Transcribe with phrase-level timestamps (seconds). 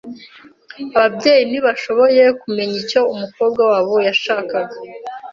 [0.95, 4.59] Ababyeyi ntibashoboye kumenya icyo umukobwa wabo yashakaga.